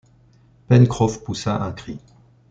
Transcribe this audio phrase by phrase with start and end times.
[0.67, 1.99] Pencroff poussa un cri.